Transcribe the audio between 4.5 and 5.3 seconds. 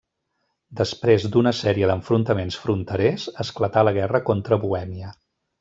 Bohèmia.